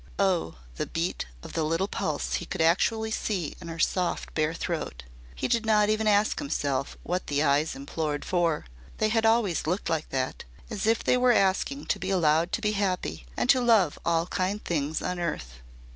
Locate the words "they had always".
8.97-9.67